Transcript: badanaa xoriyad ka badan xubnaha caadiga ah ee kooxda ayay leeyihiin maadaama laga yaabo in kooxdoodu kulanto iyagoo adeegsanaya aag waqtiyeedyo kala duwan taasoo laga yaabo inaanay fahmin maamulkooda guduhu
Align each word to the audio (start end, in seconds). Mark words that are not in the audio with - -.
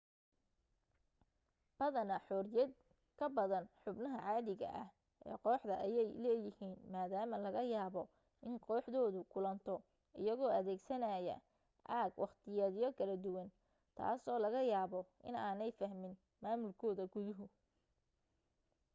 badanaa 1.77 2.21
xoriyad 2.27 2.69
ka 3.19 3.25
badan 3.37 3.65
xubnaha 3.81 4.19
caadiga 4.27 4.67
ah 4.81 4.89
ee 5.27 5.35
kooxda 5.43 5.73
ayay 5.85 6.09
leeyihiin 6.23 6.73
maadaama 6.93 7.35
laga 7.45 7.61
yaabo 7.73 8.03
in 8.47 8.55
kooxdoodu 8.65 9.19
kulanto 9.33 9.75
iyagoo 10.21 10.51
adeegsanaya 10.59 11.35
aag 11.99 12.11
waqtiyeedyo 12.23 12.87
kala 12.97 13.15
duwan 13.23 13.49
taasoo 13.97 14.37
laga 14.43 14.61
yaabo 14.71 14.99
inaanay 15.29 15.71
fahmin 15.79 16.13
maamulkooda 16.43 17.03
guduhu 17.13 17.45